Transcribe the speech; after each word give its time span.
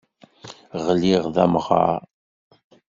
Ɣliɣ 0.85 1.23
d 1.33 1.35
amɣar. 1.45 1.99